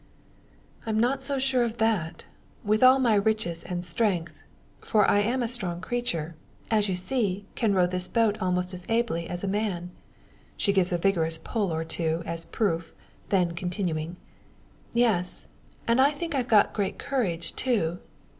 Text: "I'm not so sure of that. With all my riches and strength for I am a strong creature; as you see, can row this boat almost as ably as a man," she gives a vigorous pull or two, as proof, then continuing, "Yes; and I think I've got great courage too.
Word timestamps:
"I'm 0.87 0.99
not 0.99 1.21
so 1.21 1.37
sure 1.37 1.63
of 1.63 1.77
that. 1.77 2.25
With 2.63 2.81
all 2.81 2.97
my 2.97 3.13
riches 3.13 3.61
and 3.63 3.85
strength 3.85 4.33
for 4.79 5.07
I 5.07 5.19
am 5.19 5.43
a 5.43 5.47
strong 5.47 5.79
creature; 5.79 6.33
as 6.71 6.89
you 6.89 6.95
see, 6.95 7.45
can 7.53 7.75
row 7.75 7.85
this 7.85 8.07
boat 8.07 8.35
almost 8.41 8.73
as 8.73 8.83
ably 8.89 9.29
as 9.29 9.43
a 9.43 9.47
man," 9.47 9.91
she 10.57 10.73
gives 10.73 10.91
a 10.91 10.97
vigorous 10.97 11.37
pull 11.37 11.71
or 11.71 11.83
two, 11.83 12.23
as 12.25 12.45
proof, 12.45 12.93
then 13.29 13.51
continuing, 13.51 14.15
"Yes; 14.91 15.47
and 15.87 16.01
I 16.01 16.09
think 16.09 16.33
I've 16.33 16.47
got 16.47 16.73
great 16.73 16.97
courage 16.97 17.55
too. 17.55 17.99